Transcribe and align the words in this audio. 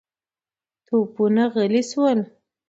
توپونه 0.85 1.43
غلي 1.53 1.81
شول. 1.91 2.19